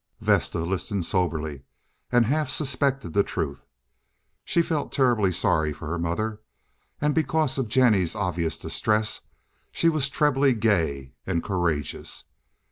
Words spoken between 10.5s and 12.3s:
gay and courageous.